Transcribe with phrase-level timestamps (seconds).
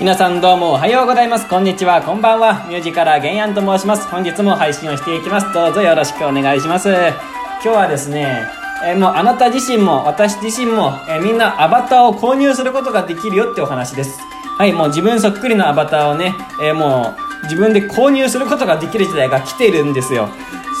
[0.00, 1.46] 皆さんどうもおはようございます。
[1.46, 2.64] こんにちは、こんばんは。
[2.70, 4.08] ミュージカラーゲンアンと申します。
[4.08, 5.52] 本日も配信をしていきます。
[5.52, 6.88] どうぞよろしくお願いします。
[6.88, 8.48] 今日はですね、
[8.82, 14.18] えーもうあなた自身も私自身も、えーみんなアバターを購入することができるよってお話です。
[14.56, 20.30] はい、もう自分そっくりのアバターをね、えーもう自分で購入することができる時代が来ているんですよ。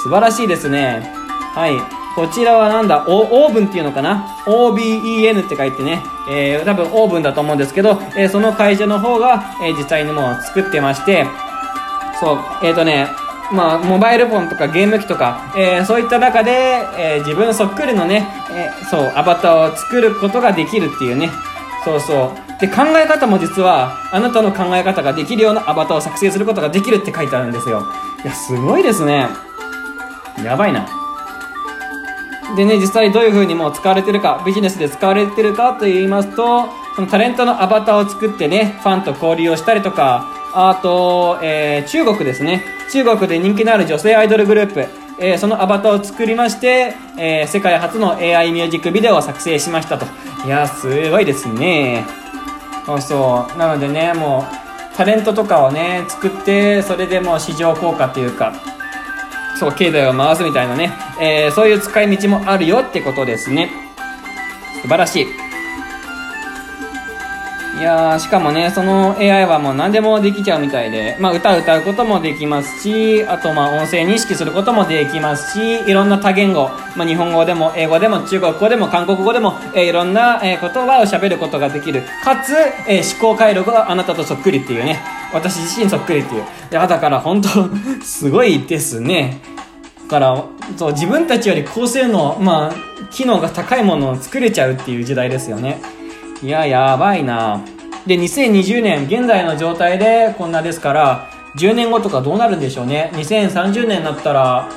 [0.02, 1.12] 素晴らしいですね。
[1.54, 1.99] はい。
[2.16, 3.04] こちらはなんだ？
[3.06, 11.26] オオーブンっていうのかな ?OBEN って書いてね、えー、多分オーブンだと思うんですけど、えーその会社の方が、えー実際にもう作ってまして、
[12.20, 13.08] そう、えっ、とね、
[13.52, 16.50] まあ、モバイルフォンとかゲーム機とか、えーそういった中で、
[16.98, 21.30] えー自分そっくりのね、えーそう、アバターを作ることができるっていうね。
[21.84, 22.60] そうそう。
[22.60, 27.86] で、考え方も実は、あなたの考え方ができるようなアバターを作成することができるって書いてあるんですよ。
[28.22, 29.28] いや、すごいですね。
[30.44, 30.86] やばいな。
[32.56, 42.64] でね、実際どういう風にもう使われてるか、ビジネスで使われてるかと言いますと、そのタレントのアバターを作ってね、ファンと交流をしたりとか、あと、えー中国ですね。
[42.92, 44.86] 中国で人気のある女性アイドルグループ、
[45.18, 50.06] えーそのアバターを作りまして、えー世界初の AI ミュージックビデオを作成しましたと。
[50.44, 52.04] いや、すごいですね。
[52.86, 53.58] そうそう。
[53.58, 58.52] なのでね、もう、タレントとかをね、作って、それでもう市場効果っていうか、
[59.60, 63.70] そう、経済を回すみたいなね、えーそういう使い道もあるよってことですね。
[64.82, 65.26] 素晴らしい。
[67.78, 82.02] いやー、しかもね、その AI はもう何でもできちゃうみたいで、まあ歌歌うこともできますし、あとまあ音声認識することもできますし、いろんな多言語、まあ日本語でも英語でも中国語でも韓国語でも、えーいろんな、え言葉を喋ることができる。
[82.24, 82.54] かつ、
[82.88, 85.02] えー思考回路があなたとそっくりっていうね、
[85.32, 86.42] 私自身そっくりっていう。
[86.42, 87.48] いや、だから本当
[88.02, 89.40] すごいですね。
[90.10, 90.44] だから
[90.76, 95.80] そう自分たちより高性能、まあ、機能が高いものを作れちゃうっていう時代ですよね
[96.42, 97.60] いややばいな
[98.08, 104.68] で2020年現在の状態でこんなですから10年後とかどうなるんでしょうね2030年になったら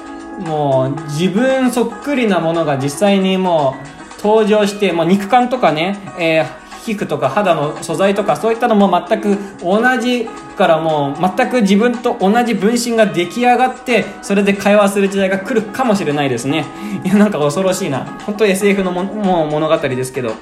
[0.46, 3.75] もう自分そっくりなものが実際にも
[4.19, 16.66] う登場して、まあ、肉感とかね、えー皮膚とか肌の素材とかそういったのも全く同じからもう全く自分と同じ分身が出来上がってそれで会話する時代が来るかもしれないですね。
[17.03, 18.06] いやなんか恐ろしいな。
[18.25, 20.34] 本当 SF のももう物語ですけど。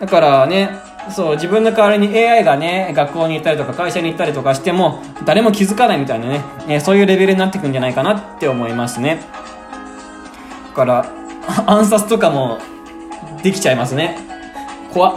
[0.00, 0.80] だからね
[1.10, 9.20] そう自分の代わりに AI がね学校に行ったりとか会社に行ったりとかしても誰も気づかないみたいなね、えそういうレベルになってくんじゃないかなって思いますね。
[10.68, 11.06] だから
[11.66, 12.58] 暗殺とかも
[13.42, 14.18] できちゃいますね。
[14.92, 15.14] 怖っ。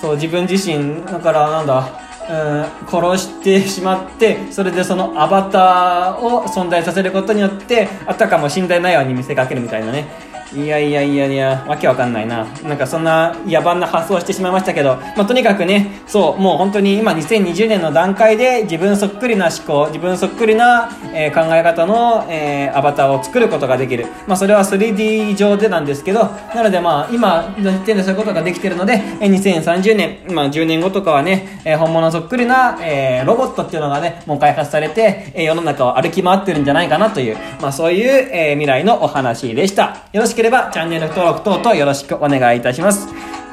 [0.00, 10.25] そう自分自身だからなんだ殺してしまってそれでそのアバターを存在させることによってあたかも死んでないように見せかけるみたいなね。
[10.54, 12.44] いやいやいやいやわけわかんないな。
[12.62, 26.24] なんかそんな野蛮な発想をしてしまいましたけど、まあ、とにかくねそうもう本当に今2020年の段階で自分そっくりな思考自分そっくりな、えー考え方の、えーアバターを作ることができる、まあ、それは 3D 上でなんですけど
[26.54, 29.30] なのでまあ今の時点でそういうことができてるので、えー
[29.62, 40.06] 2030年、まあ、10年後とかはね、えー本物そっくりな、えーロボットっていうのがねもう開発されて、えー世の中を歩き回ってるんじゃないかなという、まあ、そういう、えー未来のお話でした。
[40.12, 43.08] よろしければチャンネル登録等々よろしくお願いいたします。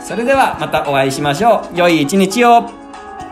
[0.05, 1.77] それではまたお会いしましょう。
[1.77, 2.82] 良い一日を。